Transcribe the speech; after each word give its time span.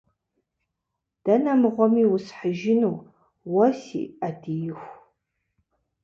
Дэнэ 1.23 1.51
мыгъуэми 1.61 2.03
усхьыжыну, 2.13 2.95
уэ 3.53 3.67
си 3.79 4.01
ӏэдииху? 4.19 4.89